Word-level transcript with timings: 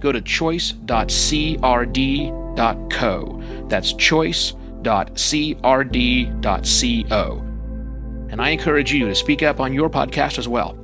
go 0.00 0.12
to 0.12 0.20
choice.crd.co. 0.20 0.84
That's 3.68 3.92
choice.crd.co. 3.92 4.64
And 8.30 8.42
I 8.42 8.50
encourage 8.50 8.92
you 8.92 9.06
to 9.06 9.14
speak 9.14 9.42
up 9.42 9.58
on 9.60 9.72
your 9.72 9.88
podcast 9.88 10.38
as 10.38 10.46
well. 10.46 10.76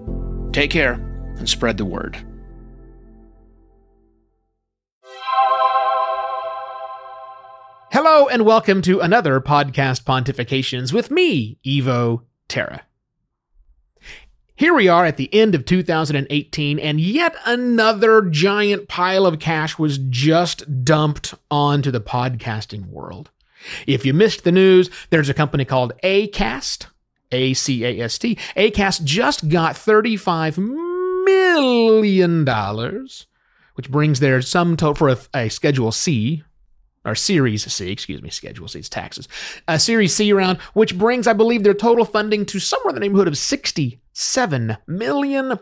Take 0.52 0.70
care 0.70 0.94
and 1.38 1.48
spread 1.48 1.76
the 1.76 1.84
word. 1.84 2.16
Hello 7.92 8.26
and 8.26 8.44
welcome 8.44 8.82
to 8.82 9.00
another 9.00 9.40
podcast 9.40 10.02
pontifications 10.02 10.92
with 10.92 11.10
me, 11.12 11.58
Evo 11.64 12.22
Terra. 12.48 12.82
Here 14.56 14.72
we 14.72 14.86
are 14.86 15.04
at 15.04 15.16
the 15.16 15.34
end 15.34 15.56
of 15.56 15.64
2018, 15.64 16.78
and 16.78 17.00
yet 17.00 17.34
another 17.44 18.22
giant 18.22 18.86
pile 18.86 19.26
of 19.26 19.40
cash 19.40 19.80
was 19.80 19.98
just 19.98 20.84
dumped 20.84 21.34
onto 21.50 21.90
the 21.90 22.00
podcasting 22.00 22.86
world. 22.86 23.32
If 23.88 24.06
you 24.06 24.14
missed 24.14 24.44
the 24.44 24.52
news, 24.52 24.90
there's 25.10 25.28
a 25.28 25.34
company 25.34 25.64
called 25.64 25.92
Acast, 26.04 26.86
A 27.32 27.52
C 27.54 27.84
A 27.84 27.98
S 28.02 28.16
T. 28.16 28.36
Acast 28.56 29.02
just 29.02 29.48
got 29.48 29.74
$35 29.74 30.56
million, 31.24 32.46
which 33.74 33.90
brings 33.90 34.20
their 34.20 34.40
sum 34.40 34.76
total 34.76 34.94
for 34.94 35.08
a, 35.08 35.18
a 35.34 35.48
Schedule 35.48 35.90
C 35.90 36.44
or 37.04 37.16
Series 37.16 37.64
C, 37.72 37.90
excuse 37.90 38.22
me, 38.22 38.30
Schedule 38.30 38.68
C, 38.68 38.80
taxes. 38.82 39.26
A 39.66 39.80
Series 39.80 40.14
C 40.14 40.32
round, 40.32 40.58
which 40.74 40.96
brings, 40.96 41.26
I 41.26 41.32
believe, 41.32 41.64
their 41.64 41.74
total 41.74 42.04
funding 42.04 42.46
to 42.46 42.60
somewhere 42.60 42.90
in 42.90 42.94
the 42.94 43.00
neighborhood 43.00 43.26
of 43.26 43.36
$67 44.14 44.78
million. 44.86 45.58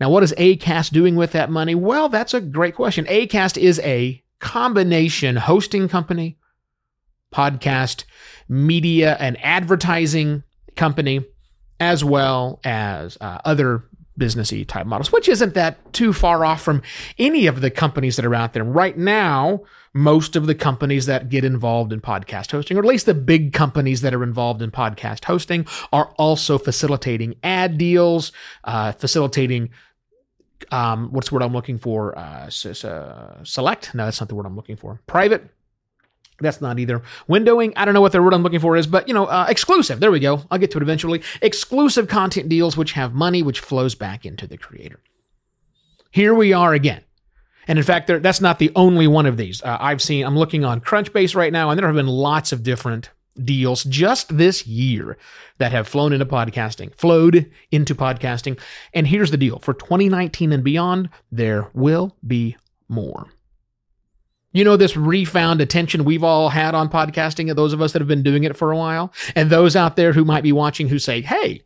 Now, 0.00 0.08
what 0.08 0.22
is 0.22 0.32
ACAST 0.38 0.92
doing 0.92 1.16
with 1.16 1.32
that 1.32 1.50
money? 1.50 1.74
Well, 1.74 2.08
that's 2.08 2.34
a 2.34 2.40
great 2.40 2.74
question. 2.74 3.04
ACAST 3.06 3.58
is 3.58 3.78
a 3.80 4.22
combination 4.38 5.36
hosting 5.36 5.88
company, 5.88 6.38
podcast, 7.34 8.04
media, 8.48 9.16
and 9.20 9.36
advertising 9.42 10.42
company, 10.76 11.24
as 11.78 12.02
well 12.02 12.60
as 12.64 13.18
uh, 13.20 13.38
other 13.44 13.84
businessy 14.20 14.66
type 14.66 14.86
models, 14.86 15.10
which 15.10 15.28
isn't 15.28 15.54
that 15.54 15.92
too 15.92 16.12
far 16.12 16.44
off 16.44 16.62
from 16.62 16.82
any 17.18 17.46
of 17.46 17.60
the 17.60 17.70
companies 17.70 18.16
that 18.16 18.24
are 18.24 18.34
out 18.34 18.52
there. 18.52 18.62
Right 18.62 18.96
now, 18.96 19.62
most 19.92 20.36
of 20.36 20.46
the 20.46 20.54
companies 20.54 21.06
that 21.06 21.28
get 21.28 21.44
involved 21.44 21.92
in 21.92 22.00
podcast 22.00 22.52
hosting, 22.52 22.76
or 22.76 22.80
at 22.80 22.86
least 22.86 23.06
the 23.06 23.14
big 23.14 23.52
companies 23.52 24.02
that 24.02 24.14
are 24.14 24.22
involved 24.22 24.62
in 24.62 24.70
podcast 24.70 25.24
hosting, 25.24 25.66
are 25.92 26.14
also 26.18 26.58
facilitating 26.58 27.34
ad 27.42 27.78
deals, 27.78 28.30
uh, 28.64 28.92
facilitating 28.92 29.70
um, 30.72 31.10
what's 31.10 31.30
the 31.30 31.34
word 31.34 31.42
I'm 31.42 31.54
looking 31.54 31.78
for? 31.78 32.16
Uh, 32.16 32.48
select? 32.50 33.94
No, 33.94 34.04
that's 34.04 34.20
not 34.20 34.28
the 34.28 34.34
word 34.34 34.46
I'm 34.46 34.56
looking 34.56 34.76
for. 34.76 35.00
Private 35.06 35.48
that's 36.40 36.60
not 36.60 36.78
either. 36.78 37.02
Windowing, 37.28 37.72
I 37.76 37.84
don't 37.84 37.94
know 37.94 38.00
what 38.00 38.12
the 38.12 38.22
word 38.22 38.34
I'm 38.34 38.42
looking 38.42 38.60
for 38.60 38.76
is, 38.76 38.86
but 38.86 39.08
you 39.08 39.14
know, 39.14 39.26
uh, 39.26 39.46
exclusive. 39.48 40.00
There 40.00 40.10
we 40.10 40.20
go. 40.20 40.42
I'll 40.50 40.58
get 40.58 40.70
to 40.72 40.78
it 40.78 40.82
eventually. 40.82 41.22
Exclusive 41.42 42.08
content 42.08 42.48
deals 42.48 42.76
which 42.76 42.92
have 42.92 43.14
money 43.14 43.42
which 43.42 43.60
flows 43.60 43.94
back 43.94 44.24
into 44.24 44.46
the 44.46 44.58
creator. 44.58 45.00
Here 46.10 46.34
we 46.34 46.52
are 46.52 46.74
again. 46.74 47.04
And 47.68 47.78
in 47.78 47.84
fact, 47.84 48.08
that's 48.08 48.40
not 48.40 48.58
the 48.58 48.72
only 48.74 49.06
one 49.06 49.26
of 49.26 49.36
these. 49.36 49.62
Uh, 49.62 49.76
I've 49.78 50.02
seen, 50.02 50.26
I'm 50.26 50.36
looking 50.36 50.64
on 50.64 50.80
Crunchbase 50.80 51.36
right 51.36 51.52
now, 51.52 51.70
and 51.70 51.78
there 51.78 51.86
have 51.86 51.94
been 51.94 52.08
lots 52.08 52.52
of 52.52 52.62
different 52.62 53.10
deals 53.44 53.84
just 53.84 54.36
this 54.36 54.66
year 54.66 55.16
that 55.58 55.72
have 55.72 55.86
flown 55.86 56.12
into 56.12 56.26
podcasting, 56.26 56.94
flowed 56.96 57.50
into 57.70 57.94
podcasting. 57.94 58.58
And 58.92 59.06
here's 59.06 59.30
the 59.30 59.36
deal 59.36 59.58
for 59.58 59.74
2019 59.74 60.52
and 60.52 60.64
beyond, 60.64 61.10
there 61.30 61.68
will 61.74 62.16
be 62.26 62.56
more. 62.88 63.28
You 64.52 64.64
know, 64.64 64.76
this 64.76 64.96
refound 64.96 65.60
attention 65.60 66.04
we've 66.04 66.24
all 66.24 66.48
had 66.48 66.74
on 66.74 66.88
podcasting, 66.88 67.54
those 67.54 67.72
of 67.72 67.80
us 67.80 67.92
that 67.92 68.00
have 68.00 68.08
been 68.08 68.22
doing 68.22 68.44
it 68.44 68.56
for 68.56 68.72
a 68.72 68.76
while, 68.76 69.12
and 69.36 69.48
those 69.48 69.76
out 69.76 69.96
there 69.96 70.12
who 70.12 70.24
might 70.24 70.42
be 70.42 70.52
watching 70.52 70.88
who 70.88 70.98
say, 70.98 71.20
hey, 71.20 71.62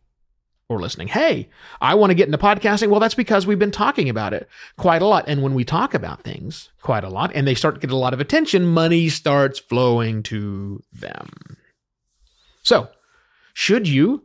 or 0.67 0.79
listening, 0.79 1.07
hey, 1.07 1.49
I 1.79 1.95
want 1.95 2.11
to 2.11 2.15
get 2.15 2.27
into 2.27 2.37
podcasting. 2.37 2.89
Well, 2.89 2.99
that's 2.99 3.15
because 3.15 3.45
we've 3.45 3.59
been 3.59 3.71
talking 3.71 4.09
about 4.09 4.33
it 4.33 4.47
quite 4.77 5.01
a 5.01 5.05
lot. 5.05 5.25
And 5.27 5.43
when 5.43 5.53
we 5.53 5.63
talk 5.63 5.93
about 5.93 6.23
things 6.23 6.69
quite 6.81 7.03
a 7.03 7.09
lot 7.09 7.31
and 7.35 7.47
they 7.47 7.53
start 7.53 7.75
to 7.75 7.81
get 7.81 7.91
a 7.91 7.97
lot 7.97 8.13
of 8.13 8.19
attention, 8.19 8.65
money 8.65 9.09
starts 9.09 9.59
flowing 9.59 10.23
to 10.23 10.81
them. 10.91 11.29
So, 12.63 12.89
should 13.53 13.87
you 13.87 14.23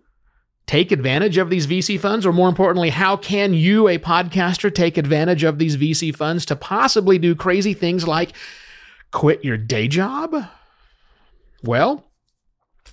take 0.71 0.93
advantage 0.93 1.37
of 1.37 1.51
these 1.51 1.67
VC 1.67 1.99
funds? 1.99 2.25
Or 2.25 2.33
more 2.33 2.49
importantly, 2.49 2.91
how 2.91 3.17
can 3.17 3.53
you, 3.53 3.89
a 3.89 3.99
podcaster, 3.99 4.73
take 4.73 4.97
advantage 4.97 5.43
of 5.43 5.59
these 5.59 5.77
VC 5.77 6.15
funds 6.15 6.47
to 6.47 6.55
possibly 6.55 7.19
do 7.19 7.35
crazy 7.35 7.75
things 7.75 8.07
like 8.07 8.33
quit 9.11 9.45
your 9.45 9.57
day 9.57 9.89
job? 9.89 10.33
Well, 11.65 12.05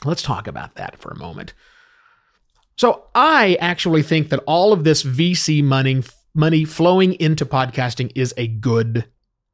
let's 0.03 0.23
talk 0.23 0.47
about 0.47 0.73
that 0.75 0.97
for 0.97 1.11
a 1.11 1.19
moment. 1.19 1.53
So, 2.77 3.05
I 3.13 3.57
actually 3.59 4.01
think 4.01 4.29
that 4.29 4.43
all 4.47 4.73
of 4.73 4.83
this 4.83 5.03
VC 5.03 5.63
money, 5.63 6.01
money 6.33 6.65
flowing 6.65 7.13
into 7.13 7.45
podcasting 7.45 8.11
is 8.15 8.33
a 8.37 8.47
good 8.47 9.05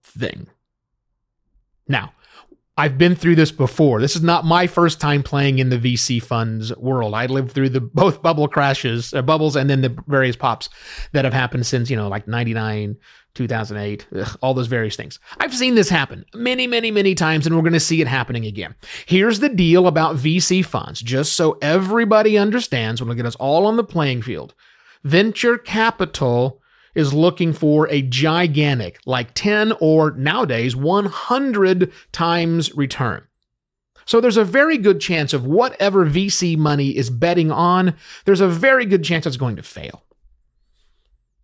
thing. 0.02 0.48
Now, 1.90 2.14
I've 2.76 2.98
been 2.98 3.16
through 3.16 3.36
this 3.36 3.52
before. 3.52 4.02
This 4.02 4.16
is 4.16 4.24
not 4.24 4.46
my 4.46 4.66
first 4.66 5.00
time 5.00 5.22
playing 5.22 5.60
in 5.60 5.70
the 5.70 5.78
VC 5.78 6.22
funds 6.22 6.76
world. 6.76 7.14
I 7.14 7.28
lived 7.28 7.52
through 7.52 7.70
the 7.70 7.82
both 7.94 8.22
bubble 8.22 8.48
crashes, 8.48 9.14
uh, 9.14 9.22
bubbles, 9.22 9.56
and 9.56 9.70
then 9.70 9.82
the 9.82 9.96
various 10.08 10.36
pops 10.36 10.70
that 11.12 11.24
have 11.24 11.34
happened 11.34 11.66
since 11.68 11.90
you 11.90 11.96
know, 11.96 12.08
like 12.08 12.28
'99, 12.28 12.98
2008, 13.36 14.08
ugh, 14.16 14.38
all 14.42 14.56
those 14.56 14.68
various 14.68 14.96
things. 14.96 15.20
I've 15.38 15.54
seen 15.54 15.76
this 15.76 15.90
happen 15.90 16.26
many, 16.34 16.66
many, 16.66 16.90
many 16.90 17.14
times, 17.14 17.46
and 17.46 17.56
we're 17.56 17.62
going 17.62 17.74
to 17.74 17.80
see 17.80 18.02
it 18.02 18.08
happening 18.08 18.46
again. 18.46 18.74
Here's 19.06 19.40
the 19.40 19.50
deal 19.50 19.86
about 19.86 20.16
VC 20.16 20.66
funds, 20.66 21.00
just 21.02 21.34
so 21.34 21.58
everybody 21.62 22.40
understands. 22.40 23.02
When 23.02 23.10
We're 23.10 23.16
get 23.16 23.26
us 23.28 23.36
all 23.36 23.68
on 23.68 23.78
the 23.78 23.84
playing 23.84 24.24
field. 24.24 24.56
Venture 25.04 25.58
capital 25.58 26.63
is 26.96 27.14
looking 27.14 27.54
for 27.54 27.88
a 27.90 28.02
gigantic, 28.02 29.00
like 29.06 29.34
10 29.34 29.74
or 29.80 30.12
nowadays 30.12 30.76
100 30.76 31.92
times 32.12 32.74
return. 32.76 33.26
So 34.06 34.20
there's 34.20 34.38
a 34.38 34.44
very 34.44 34.78
good 34.78 35.00
chance 35.00 35.34
of 35.34 35.46
whatever 35.46 36.06
VC 36.06 36.58
money 36.58 36.96
is 36.96 37.10
betting 37.10 37.52
on, 37.52 37.96
there's 38.26 38.42
a 38.42 38.48
very 38.48 38.86
good 38.86 39.04
chance 39.04 39.26
it's 39.26 39.38
going 39.38 39.56
to 39.56 39.64
fail. 39.64 40.04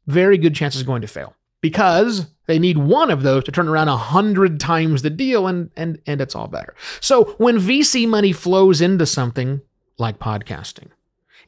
Very 0.07 0.37
good 0.37 0.55
chance 0.55 0.75
it's 0.75 0.83
going 0.83 1.01
to 1.01 1.07
fail 1.07 1.35
because 1.61 2.27
they 2.47 2.59
need 2.59 2.77
one 2.77 3.11
of 3.11 3.21
those 3.23 3.43
to 3.43 3.51
turn 3.51 3.67
around 3.67 3.87
a 3.89 3.97
hundred 3.97 4.59
times 4.59 5.01
the 5.01 5.09
deal 5.09 5.47
and, 5.47 5.69
and, 5.77 6.01
and 6.05 6.19
it's 6.19 6.35
all 6.35 6.47
better. 6.47 6.73
So 6.99 7.35
when 7.37 7.59
VC 7.59 8.07
money 8.07 8.31
flows 8.31 8.81
into 8.81 9.05
something 9.05 9.61
like 9.97 10.19
podcasting, 10.19 10.87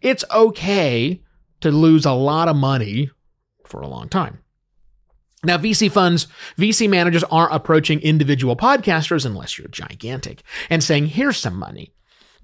it's 0.01 0.23
okay 0.31 1.21
to 1.61 1.71
lose 1.71 2.05
a 2.05 2.11
lot 2.11 2.47
of 2.47 2.55
money 2.55 3.09
for 3.71 3.81
a 3.81 3.87
long 3.87 4.09
time. 4.09 4.39
Now, 5.43 5.57
VC 5.57 5.91
funds, 5.91 6.27
VC 6.57 6.87
managers 6.87 7.23
aren't 7.23 7.53
approaching 7.53 7.99
individual 8.01 8.55
podcasters 8.55 9.25
unless 9.25 9.57
you're 9.57 9.67
gigantic 9.69 10.43
and 10.69 10.83
saying, 10.83 11.07
here's 11.07 11.37
some 11.37 11.55
money. 11.55 11.93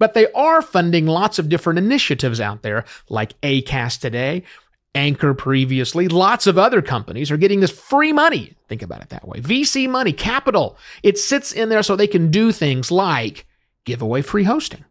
But 0.00 0.14
they 0.14 0.30
are 0.32 0.62
funding 0.62 1.06
lots 1.06 1.38
of 1.38 1.48
different 1.48 1.78
initiatives 1.78 2.40
out 2.40 2.62
there, 2.62 2.84
like 3.08 3.40
ACAST 3.42 4.00
today, 4.00 4.42
Anchor 4.94 5.34
previously. 5.34 6.08
Lots 6.08 6.46
of 6.46 6.58
other 6.58 6.82
companies 6.82 7.30
are 7.30 7.36
getting 7.36 7.60
this 7.60 7.70
free 7.70 8.12
money. 8.12 8.54
Think 8.68 8.82
about 8.82 9.02
it 9.02 9.10
that 9.10 9.26
way. 9.26 9.40
VC 9.40 9.88
money, 9.88 10.12
capital. 10.12 10.76
It 11.02 11.18
sits 11.18 11.52
in 11.52 11.68
there 11.68 11.82
so 11.82 11.94
they 11.94 12.06
can 12.06 12.30
do 12.30 12.50
things 12.50 12.90
like 12.90 13.46
give 13.84 14.02
away 14.02 14.22
free 14.22 14.44
hosting, 14.44 14.84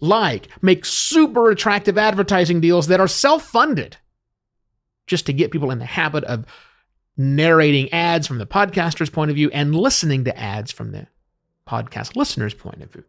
like 0.00 0.48
make 0.62 0.84
super 0.84 1.50
attractive 1.50 1.96
advertising 1.96 2.60
deals 2.60 2.88
that 2.88 3.00
are 3.00 3.08
self 3.08 3.44
funded 3.44 3.96
just 5.08 5.26
to 5.26 5.32
get 5.32 5.50
people 5.50 5.70
in 5.70 5.78
the 5.78 5.84
habit 5.84 6.24
of 6.24 6.44
narrating 7.16 7.92
ads 7.92 8.26
from 8.26 8.38
the 8.38 8.46
podcaster's 8.46 9.10
point 9.10 9.30
of 9.30 9.34
view 9.34 9.50
and 9.52 9.74
listening 9.74 10.24
to 10.24 10.38
ads 10.38 10.70
from 10.70 10.92
the 10.92 11.06
podcast 11.66 12.16
listener's 12.16 12.54
point 12.54 12.82
of 12.82 12.92
view. 12.92 13.04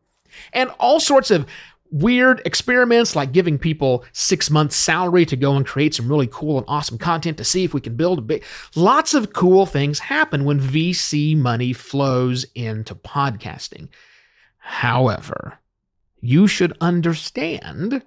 And 0.52 0.72
all 0.80 1.00
sorts 1.00 1.32
of 1.32 1.48
weird 1.92 2.42
experiments 2.46 3.16
like 3.16 3.32
giving 3.32 3.58
people 3.58 4.04
six 4.12 4.50
months 4.50 4.76
salary 4.76 5.26
to 5.26 5.36
go 5.36 5.56
and 5.56 5.66
create 5.66 5.96
some 5.96 6.08
really 6.08 6.28
cool 6.28 6.58
and 6.58 6.66
awesome 6.68 6.98
content 6.98 7.38
to 7.38 7.44
see 7.44 7.64
if 7.64 7.74
we 7.74 7.82
can 7.82 7.96
build 7.96 8.20
a 8.20 8.22
big 8.22 8.44
lots 8.76 9.16
of 9.16 9.34
cool 9.34 9.66
things 9.66 9.98
happen 9.98 10.46
when 10.46 10.60
vc 10.60 11.36
money 11.36 11.74
flows 11.74 12.46
into 12.54 12.94
podcasting 12.94 13.88
however 14.60 15.58
you 16.22 16.46
should 16.46 16.78
understand 16.80 18.04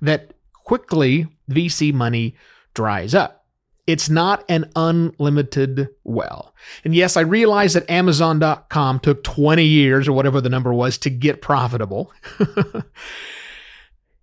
that 0.00 0.34
quickly 0.52 1.28
vc 1.48 1.94
money 1.94 2.34
dries 2.74 3.14
up 3.14 3.44
it's 3.86 4.08
not 4.08 4.44
an 4.48 4.70
unlimited 4.76 5.88
well. 6.04 6.54
And 6.84 6.94
yes, 6.94 7.16
I 7.16 7.20
realize 7.20 7.74
that 7.74 7.88
Amazon.com 7.90 9.00
took 9.00 9.22
20 9.24 9.64
years 9.64 10.08
or 10.08 10.12
whatever 10.12 10.40
the 10.40 10.48
number 10.48 10.72
was 10.72 10.96
to 10.98 11.10
get 11.10 11.42
profitable. 11.42 12.10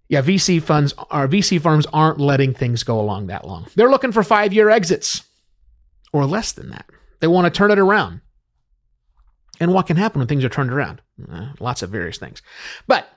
yeah, 0.10 0.22
VC 0.22 0.62
funds 0.62 0.94
our 1.12 1.28
VC 1.28 1.62
firms 1.62 1.86
aren't 1.94 2.20
letting 2.20 2.54
things 2.54 2.84
go 2.84 3.00
along 3.00 3.28
that 3.28 3.46
long. 3.46 3.68
They're 3.76 3.90
looking 3.90 4.12
for 4.12 4.24
five 4.24 4.52
year 4.52 4.70
exits 4.70 5.24
or 6.12 6.26
less 6.26 6.52
than 6.52 6.72
that. 6.72 6.88
They 7.20 7.28
want 7.28 7.46
to 7.46 7.56
turn 7.56 7.72
it 7.72 7.80
around. 7.80 8.22
And 9.60 9.76
what 9.76 9.86
can 9.86 9.98
happen 9.98 10.20
when 10.20 10.28
things 10.28 10.44
are 10.44 10.50
turned 10.50 10.72
around? 10.72 11.04
Eh, 11.32 11.50
lots 11.60 11.84
of 11.84 11.92
various 11.92 12.18
things. 12.18 12.42
But 12.88 13.08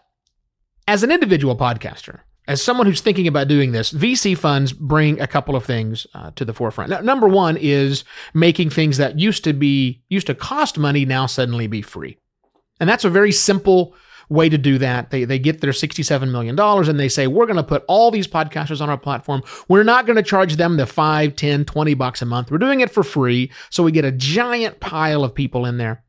as 0.87 1.03
an 1.03 1.11
individual 1.11 1.57
podcaster, 1.57 2.21
as 2.47 2.63
someone 2.63 2.87
who's 2.87 3.01
thinking 3.01 3.27
about 3.27 3.49
doing 3.49 3.73
this, 3.73 3.93
VC 3.93 4.37
funds 4.37 4.73
bring 4.73 5.21
a 5.21 5.27
couple 5.27 5.57
of 5.57 5.65
things 5.65 6.07
uh, 6.15 6.31
to 6.33 6.45
the 6.45 6.53
forefront. 6.53 6.91
Now, 6.91 7.01
number 7.01 7.27
one 7.27 7.57
is 7.57 8.05
making 8.35 8.71
things 8.71 8.99
that 8.99 9.19
used 9.19 9.45
to 9.45 9.53
be 9.53 10.03
used 10.09 10.27
to 10.27 10.35
cost 10.35 10.79
money 10.79 11.05
now 11.05 11.27
suddenly 11.27 11.67
be 11.67 11.83
free, 11.83 12.19
and 12.81 12.89
that's 12.89 13.05
a 13.05 13.11
very 13.11 13.33
simple 13.33 13.95
way 14.29 14.49
to 14.49 14.59
do 14.59 14.79
that. 14.79 15.11
They 15.11 15.25
they 15.25 15.39
get 15.39 15.61
their 15.61 15.73
sixty-seven 15.73 16.31
million 16.33 16.57
dollars 16.57 16.89
and 16.89 16.99
they 16.99 17.09
say 17.09 17.27
we're 17.27 17.47
going 17.47 17.57
to 17.57 17.63
put 17.63 17.85
all 17.89 18.11
these 18.11 18.29
podcasters 18.29 18.81
on 18.81 18.91
our 18.91 18.99
platform. 18.99 19.43
We're 19.69 19.83
not 19.83 20.07
going 20.07 20.17
to 20.17 20.23
charge 20.23 20.57
them 20.57 20.77
the 20.77 20.87
five, 20.87 21.37
ten, 21.37 21.65
twenty 21.65 21.95
bucks 21.95 22.23
a 22.23 22.27
month. 22.27 22.51
We're 22.51 22.59
doing 22.59 22.81
it 22.81 22.91
for 22.91 23.03
free, 23.03 23.51
so 23.71 23.83
we 23.83 23.93
get 23.93 24.05
a 24.05 24.13
giant 24.13 24.81
pile 24.81 25.25
of 25.25 25.35
people 25.35 25.67
in 25.67 25.79
there 25.79 26.05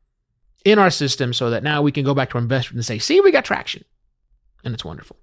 in 0.64 0.78
our 0.78 0.90
system, 0.90 1.32
so 1.32 1.50
that 1.50 1.62
now 1.62 1.80
we 1.80 1.92
can 1.92 2.04
go 2.04 2.12
back 2.14 2.30
to 2.30 2.34
our 2.36 2.42
investors 2.42 2.74
and 2.74 2.84
say, 2.84 2.98
"See, 2.98 3.20
we 3.20 3.30
got 3.30 3.44
traction," 3.44 3.84
and 4.64 4.74
it's 4.74 4.84
wonderful. 4.84 5.16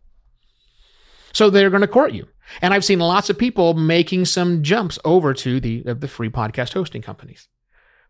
So 1.33 1.49
they're 1.49 1.69
going 1.69 1.81
to 1.81 1.87
court 1.87 2.13
you. 2.13 2.27
And 2.61 2.73
I've 2.73 2.85
seen 2.85 2.99
lots 2.99 3.29
of 3.29 3.37
people 3.37 3.73
making 3.73 4.25
some 4.25 4.63
jumps 4.63 4.99
over 5.03 5.33
to 5.33 5.59
the, 5.59 5.81
the 5.81 6.07
free 6.07 6.29
podcast 6.29 6.73
hosting 6.73 7.01
companies. 7.01 7.47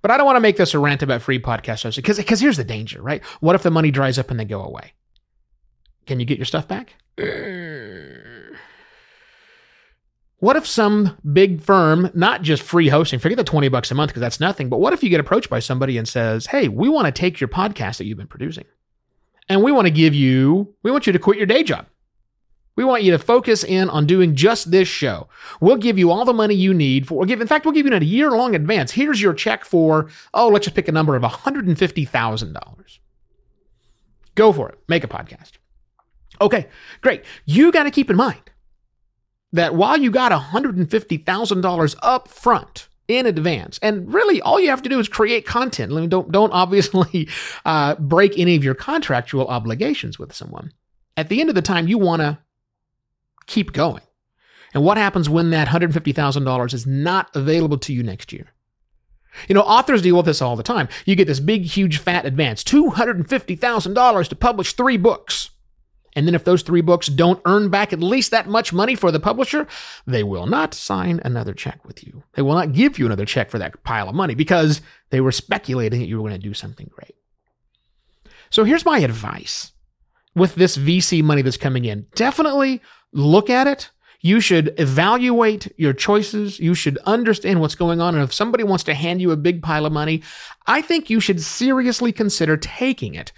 But 0.01 0.11
I 0.11 0.17
don't 0.17 0.25
want 0.25 0.35
to 0.35 0.41
make 0.41 0.57
this 0.57 0.73
a 0.73 0.79
rant 0.79 1.01
about 1.01 1.21
free 1.21 1.39
podcast 1.39 1.83
hosting 1.83 2.01
because 2.01 2.17
because 2.17 2.41
here's 2.41 2.57
the 2.57 2.65
danger, 2.65 3.01
right? 3.01 3.23
What 3.39 3.55
if 3.55 3.63
the 3.63 3.71
money 3.71 3.89
dries 3.89 4.19
up 4.19 4.29
and 4.29 4.39
they 4.39 4.45
go 4.45 4.61
away? 4.61 4.93
Can 6.05 6.19
you 6.19 6.25
get 6.25 6.37
your 6.37 6.45
stuff 6.45 6.67
back? 6.67 6.95
What 10.39 10.57
if 10.57 10.67
some 10.67 11.17
big 11.31 11.61
firm, 11.61 12.11
not 12.13 12.41
just 12.41 12.63
free 12.63 12.89
hosting, 12.89 13.17
forget 13.17 13.37
the 13.37 13.45
20 13.45 13.69
bucks 13.69 13.91
a 13.91 13.95
month 13.95 14.09
because 14.09 14.19
that's 14.19 14.41
nothing, 14.41 14.67
but 14.67 14.81
what 14.81 14.91
if 14.91 15.01
you 15.01 15.09
get 15.09 15.21
approached 15.21 15.49
by 15.49 15.59
somebody 15.59 15.97
and 15.97 16.05
says, 16.05 16.47
"Hey, 16.47 16.67
we 16.67 16.89
want 16.89 17.05
to 17.05 17.13
take 17.13 17.39
your 17.39 17.47
podcast 17.47 17.97
that 17.97 18.07
you've 18.07 18.17
been 18.17 18.27
producing 18.27 18.65
and 19.47 19.63
we 19.63 19.71
want 19.71 19.87
to 19.87 19.89
give 19.89 20.13
you, 20.13 20.75
we 20.83 20.91
want 20.91 21.07
you 21.07 21.13
to 21.13 21.19
quit 21.19 21.37
your 21.37 21.45
day 21.45 21.63
job 21.63 21.85
we 22.75 22.83
want 22.83 23.03
you 23.03 23.11
to 23.11 23.19
focus 23.19 23.63
in 23.63 23.89
on 23.89 24.07
doing 24.07 24.35
just 24.35 24.71
this 24.71 24.87
show. 24.87 25.27
We'll 25.61 25.77
give 25.77 25.99
you 25.99 26.11
all 26.11 26.25
the 26.25 26.33
money 26.33 26.55
you 26.55 26.73
need 26.73 27.07
for, 27.07 27.17
we'll 27.17 27.27
give, 27.27 27.41
in 27.41 27.47
fact, 27.47 27.65
we'll 27.65 27.73
give 27.73 27.85
you 27.85 27.93
a 27.93 27.99
year 27.99 28.31
long 28.31 28.55
advance. 28.55 28.91
Here's 28.91 29.21
your 29.21 29.33
check 29.33 29.65
for, 29.65 30.09
oh, 30.33 30.49
let's 30.49 30.65
just 30.65 30.75
pick 30.75 30.87
a 30.87 30.91
number 30.91 31.15
of 31.15 31.23
$150,000. 31.23 32.99
Go 34.35 34.51
for 34.51 34.69
it. 34.69 34.79
Make 34.87 35.03
a 35.03 35.07
podcast. 35.07 35.51
Okay, 36.41 36.67
great. 37.01 37.23
You 37.45 37.71
got 37.71 37.83
to 37.83 37.91
keep 37.91 38.09
in 38.09 38.15
mind 38.15 38.41
that 39.51 39.75
while 39.75 39.97
you 39.97 40.09
got 40.09 40.31
$150,000 40.31 41.95
up 42.01 42.27
front 42.27 42.87
in 43.07 43.25
advance, 43.27 43.79
and 43.83 44.11
really 44.11 44.41
all 44.41 44.59
you 44.59 44.69
have 44.69 44.81
to 44.81 44.89
do 44.89 44.99
is 44.99 45.07
create 45.07 45.45
content. 45.45 45.91
Don't, 46.09 46.31
don't 46.31 46.51
obviously 46.51 47.29
uh, 47.65 47.95
break 47.95 48.37
any 48.39 48.55
of 48.55 48.63
your 48.63 48.73
contractual 48.73 49.47
obligations 49.47 50.17
with 50.17 50.33
someone. 50.33 50.71
At 51.15 51.29
the 51.29 51.39
end 51.39 51.49
of 51.49 51.55
the 51.55 51.61
time, 51.61 51.87
you 51.87 51.99
want 51.99 52.21
to 52.21 52.39
keep 53.45 53.73
going. 53.73 54.03
And 54.73 54.83
what 54.83 54.97
happens 54.97 55.29
when 55.29 55.51
that 55.51 55.67
$150,000 55.67 56.73
is 56.73 56.87
not 56.87 57.35
available 57.35 57.77
to 57.79 57.93
you 57.93 58.03
next 58.03 58.33
year? 58.33 58.47
You 59.47 59.55
know, 59.55 59.61
authors 59.61 60.01
deal 60.01 60.17
with 60.17 60.25
this 60.25 60.41
all 60.41 60.55
the 60.55 60.63
time. 60.63 60.87
You 61.05 61.15
get 61.15 61.27
this 61.27 61.39
big, 61.39 61.63
huge, 61.63 61.99
fat 61.99 62.25
advance 62.25 62.63
$250,000 62.63 64.27
to 64.27 64.35
publish 64.35 64.73
three 64.73 64.97
books. 64.97 65.49
And 66.15 66.27
then 66.27 66.35
if 66.35 66.43
those 66.43 66.61
three 66.61 66.81
books 66.81 67.07
don't 67.07 67.41
earn 67.45 67.69
back 67.69 67.91
at 67.91 67.99
least 67.99 68.31
that 68.31 68.47
much 68.47 68.71
money 68.71 68.93
for 68.93 69.11
the 69.11 69.19
publisher, 69.19 69.67
they 70.05 70.23
will 70.23 70.45
not 70.45 70.75
sign 70.75 71.19
another 71.25 71.53
check 71.53 71.83
with 71.85 72.05
you. 72.05 72.23
They 72.33 72.43
will 72.43 72.53
not 72.53 72.73
give 72.73 72.99
you 72.99 73.07
another 73.07 73.25
check 73.25 73.49
for 73.49 73.57
that 73.57 73.83
pile 73.83 74.09
of 74.09 74.15
money 74.15 74.35
because 74.35 74.81
they 75.09 75.21
were 75.21 75.31
speculating 75.31 75.99
that 75.99 76.07
you 76.07 76.17
were 76.17 76.29
going 76.29 76.39
to 76.39 76.47
do 76.47 76.53
something 76.53 76.89
great. 76.93 77.15
So 78.51 78.63
here's 78.63 78.85
my 78.85 78.99
advice 78.99 79.72
with 80.35 80.55
this 80.55 80.77
VC 80.77 81.23
money 81.23 81.41
that's 81.41 81.57
coming 81.57 81.85
in. 81.85 82.05
Definitely 82.15 82.81
look 83.11 83.49
at 83.49 83.67
it. 83.67 83.89
You 84.21 84.39
should 84.39 84.73
evaluate 84.79 85.71
your 85.77 85.91
choices. 85.91 86.57
You 86.59 86.73
should 86.75 86.97
understand 86.99 87.59
what's 87.59 87.75
going 87.75 87.99
on. 87.99 88.15
And 88.15 88.23
if 88.23 88.33
somebody 88.33 88.63
wants 88.63 88.85
to 88.85 88.93
hand 88.93 89.21
you 89.21 89.31
a 89.31 89.37
big 89.37 89.61
pile 89.61 89.85
of 89.85 89.91
money, 89.91 90.23
I 90.65 90.81
think 90.81 91.09
you 91.09 91.19
should 91.19 91.41
seriously 91.41 92.13
consider 92.13 92.55
taking 92.55 93.15
it. 93.15 93.33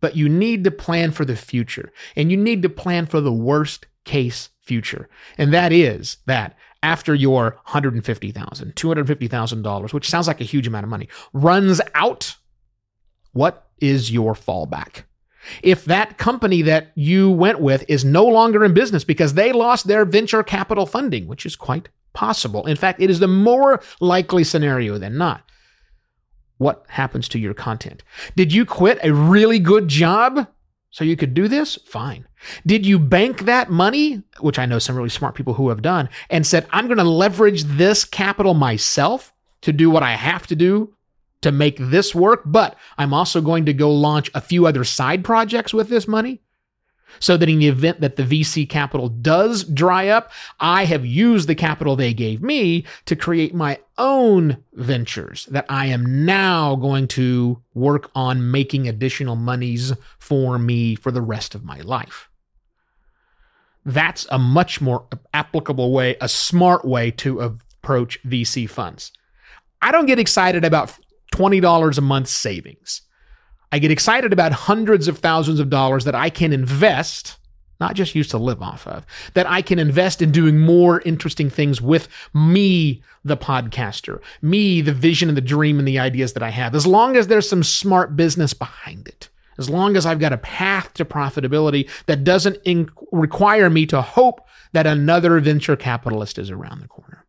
But 0.00 0.16
you 0.16 0.28
need 0.28 0.64
to 0.64 0.70
plan 0.70 1.12
for 1.12 1.24
the 1.24 1.36
future 1.36 1.92
and 2.16 2.30
you 2.30 2.36
need 2.36 2.62
to 2.62 2.68
plan 2.68 3.06
for 3.06 3.20
the 3.20 3.32
worst 3.32 3.86
case 4.04 4.48
future. 4.60 5.08
And 5.36 5.52
that 5.52 5.70
is 5.70 6.16
that 6.26 6.56
after 6.82 7.14
your 7.14 7.60
$150,000, 7.68 8.32
$250,000, 8.74 9.92
which 9.92 10.08
sounds 10.08 10.26
like 10.26 10.40
a 10.40 10.44
huge 10.44 10.66
amount 10.66 10.84
of 10.84 10.90
money, 10.90 11.08
runs 11.32 11.80
out, 11.94 12.36
what 13.32 13.68
is 13.80 14.10
your 14.10 14.34
fallback? 14.34 15.04
If 15.62 15.84
that 15.86 16.18
company 16.18 16.62
that 16.62 16.92
you 16.94 17.30
went 17.30 17.60
with 17.60 17.84
is 17.88 18.04
no 18.04 18.24
longer 18.24 18.64
in 18.64 18.74
business 18.74 19.04
because 19.04 19.34
they 19.34 19.52
lost 19.52 19.86
their 19.86 20.04
venture 20.04 20.42
capital 20.42 20.86
funding, 20.86 21.26
which 21.26 21.46
is 21.46 21.56
quite 21.56 21.88
possible. 22.12 22.66
In 22.66 22.76
fact, 22.76 23.00
it 23.00 23.10
is 23.10 23.20
the 23.20 23.28
more 23.28 23.82
likely 24.00 24.44
scenario 24.44 24.98
than 24.98 25.16
not. 25.16 25.42
What 26.58 26.84
happens 26.88 27.28
to 27.30 27.38
your 27.38 27.54
content? 27.54 28.02
Did 28.36 28.52
you 28.52 28.64
quit 28.64 28.98
a 29.02 29.12
really 29.12 29.58
good 29.58 29.88
job 29.88 30.46
so 30.90 31.04
you 31.04 31.16
could 31.16 31.34
do 31.34 31.48
this? 31.48 31.76
Fine. 31.86 32.28
Did 32.66 32.86
you 32.86 32.98
bank 32.98 33.40
that 33.46 33.70
money, 33.70 34.22
which 34.40 34.58
I 34.58 34.66
know 34.66 34.78
some 34.78 34.96
really 34.96 35.08
smart 35.08 35.34
people 35.34 35.54
who 35.54 35.70
have 35.70 35.82
done, 35.82 36.08
and 36.30 36.46
said, 36.46 36.66
I'm 36.70 36.86
going 36.86 36.98
to 36.98 37.04
leverage 37.04 37.64
this 37.64 38.04
capital 38.04 38.54
myself 38.54 39.32
to 39.62 39.72
do 39.72 39.90
what 39.90 40.02
I 40.02 40.14
have 40.14 40.46
to 40.48 40.56
do 40.56 40.94
to 41.42 41.52
make 41.52 41.76
this 41.78 42.14
work, 42.14 42.42
but 42.44 42.76
I'm 42.96 43.12
also 43.12 43.40
going 43.40 43.66
to 43.66 43.72
go 43.72 43.90
launch 43.90 44.30
a 44.34 44.40
few 44.40 44.66
other 44.66 44.84
side 44.84 45.24
projects 45.24 45.74
with 45.74 45.88
this 45.88 46.08
money. 46.08 46.40
So 47.20 47.36
that 47.36 47.48
in 47.48 47.58
the 47.58 47.68
event 47.68 48.00
that 48.00 48.16
the 48.16 48.22
VC 48.22 48.66
capital 48.66 49.08
does 49.10 49.64
dry 49.64 50.08
up, 50.08 50.32
I 50.60 50.86
have 50.86 51.04
used 51.04 51.46
the 51.46 51.54
capital 51.54 51.94
they 51.94 52.14
gave 52.14 52.42
me 52.42 52.86
to 53.04 53.14
create 53.14 53.54
my 53.54 53.78
own 53.98 54.64
ventures 54.72 55.46
that 55.50 55.66
I 55.68 55.86
am 55.86 56.24
now 56.24 56.74
going 56.76 57.08
to 57.08 57.62
work 57.74 58.10
on 58.14 58.50
making 58.50 58.88
additional 58.88 59.36
monies 59.36 59.92
for 60.18 60.58
me 60.58 60.94
for 60.94 61.12
the 61.12 61.20
rest 61.20 61.54
of 61.54 61.64
my 61.64 61.80
life. 61.80 62.30
That's 63.84 64.26
a 64.30 64.38
much 64.38 64.80
more 64.80 65.06
applicable 65.34 65.92
way, 65.92 66.16
a 66.20 66.28
smart 66.28 66.84
way 66.84 67.10
to 67.10 67.40
approach 67.40 68.22
VC 68.22 68.68
funds. 68.70 69.12
I 69.82 69.90
don't 69.90 70.06
get 70.06 70.20
excited 70.20 70.64
about 70.64 70.96
$20 71.32 71.98
a 71.98 72.00
month 72.00 72.28
savings. 72.28 73.02
I 73.72 73.78
get 73.78 73.90
excited 73.90 74.32
about 74.32 74.52
hundreds 74.52 75.08
of 75.08 75.18
thousands 75.18 75.58
of 75.58 75.70
dollars 75.70 76.04
that 76.04 76.14
I 76.14 76.28
can 76.28 76.52
invest, 76.52 77.38
not 77.80 77.94
just 77.94 78.14
use 78.14 78.28
to 78.28 78.38
live 78.38 78.60
off 78.60 78.86
of, 78.86 79.06
that 79.32 79.48
I 79.48 79.62
can 79.62 79.78
invest 79.78 80.20
in 80.20 80.30
doing 80.30 80.58
more 80.58 81.00
interesting 81.00 81.48
things 81.48 81.80
with 81.80 82.06
me, 82.34 83.02
the 83.24 83.36
podcaster, 83.36 84.20
me, 84.42 84.82
the 84.82 84.92
vision 84.92 85.28
and 85.28 85.36
the 85.36 85.42
dream 85.42 85.78
and 85.78 85.88
the 85.88 85.98
ideas 85.98 86.34
that 86.34 86.42
I 86.42 86.50
have, 86.50 86.74
as 86.74 86.86
long 86.86 87.16
as 87.16 87.28
there's 87.28 87.48
some 87.48 87.62
smart 87.62 88.14
business 88.14 88.52
behind 88.52 89.08
it. 89.08 89.30
As 89.58 89.68
long 89.68 89.96
as 89.96 90.06
I've 90.06 90.18
got 90.18 90.32
a 90.32 90.38
path 90.38 90.94
to 90.94 91.04
profitability 91.04 91.88
that 92.06 92.24
doesn't 92.24 92.62
inc- 92.64 92.90
require 93.10 93.68
me 93.68 93.84
to 93.86 94.00
hope 94.00 94.46
that 94.72 94.86
another 94.86 95.38
venture 95.40 95.76
capitalist 95.76 96.38
is 96.38 96.50
around 96.50 96.80
the 96.80 96.88
corner 96.88 97.21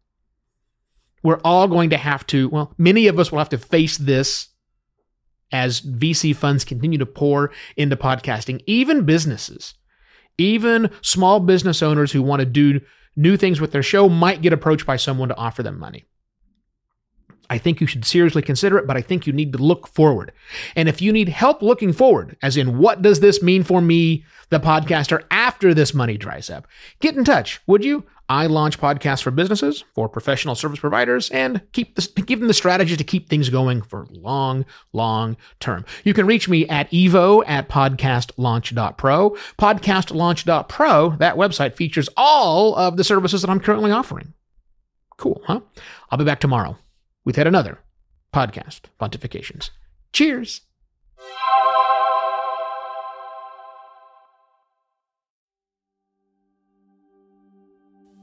we're 1.24 1.40
all 1.44 1.68
going 1.68 1.90
to 1.90 1.98
have 1.98 2.28
to, 2.28 2.50
well, 2.50 2.74
many 2.78 3.08
of 3.08 3.18
us 3.18 3.32
will 3.32 3.40
have 3.40 3.50
to 3.50 3.58
face 3.58 3.98
this 3.98 4.50
as 5.52 5.82
VC 5.82 6.36
funds 6.36 6.66
continue 6.66 6.98
to 6.98 7.06
pour 7.06 7.52
into 7.78 7.96
podcasting, 7.96 8.62
even 8.68 9.06
businesses, 9.06 9.76
even 10.38 10.90
small 11.02 11.40
business 11.40 11.82
owners 11.82 12.12
who 12.12 12.22
want 12.22 12.40
to 12.40 12.46
do 12.46 12.82
new 13.16 13.38
things 13.38 13.62
with 13.62 13.72
their 13.72 13.84
show 13.84 14.10
might 14.10 14.42
get 14.42 14.54
approached 14.54 14.86
by 14.86 14.98
someone 14.98 15.30
to 15.30 15.38
offer 15.38 15.64
them 15.64 15.80
money. 15.80 16.06
I 17.50 17.58
think 17.58 17.82
you 17.82 17.88
should 17.88 18.06
seriously 18.06 18.42
consider 18.42 18.78
it, 18.78 18.88
but 18.88 18.98
I 18.98 19.02
think 19.02 19.28
you 19.28 19.34
need 19.34 19.54
to 19.54 19.60
look 19.60 19.88
forward. 19.88 20.32
And 20.76 20.90
if 20.90 21.02
you 21.02 21.12
need 21.12 21.30
help 21.30 21.62
looking 21.62 21.94
forward, 21.94 22.38
as 22.42 22.58
in 22.58 22.80
what 22.80 23.02
does 23.02 23.20
this 23.20 23.44
mean 23.44 23.64
for 23.64 23.82
me, 23.82 24.26
the 24.50 24.60
podcaster, 24.60 25.24
after 25.30 25.74
this 25.74 25.94
money 25.94 26.18
dries 26.18 26.50
up, 26.50 26.68
get 27.00 27.16
in 27.16 27.24
touch, 27.24 27.62
would 27.68 27.84
you? 27.84 28.06
I 28.30 28.46
launch 28.48 28.80
podcasts 28.80 29.22
for 29.22 29.32
businesses, 29.32 29.84
for 29.94 30.08
professional 30.08 30.56
service 30.56 30.80
providers, 30.80 31.30
and 31.32 31.62
keep 31.74 31.98
give 32.26 32.40
them 32.40 32.48
the 32.48 32.54
strategy 32.54 32.96
to 32.96 33.04
keep 33.04 33.30
things 33.30 33.50
going 33.50 33.82
for 33.82 34.08
long, 34.10 34.66
long 34.94 35.36
term. 35.60 35.86
You 36.04 36.14
can 36.14 36.26
reach 36.26 36.48
me 36.48 36.68
at 36.68 36.90
evo 36.92 37.44
at 37.46 37.70
podcastlaunch.pro. 37.70 39.38
Podcastlaunch.pro, 39.60 41.10
that 41.18 41.36
website 41.36 41.76
features 41.76 42.10
all 42.16 42.76
of 42.76 42.98
the 42.98 43.04
services 43.04 43.42
that 43.42 43.50
I'm 43.50 43.60
currently 43.60 43.92
offering. 43.92 44.34
Cool, 45.18 45.42
huh? 45.46 45.60
I'll 46.10 46.18
be 46.18 46.26
back 46.26 46.40
tomorrow 46.40 46.78
with 47.26 47.38
yet 47.38 47.48
another 47.48 47.80
podcast 48.34 48.82
pontifications. 49.00 49.70
Cheers. 50.12 50.62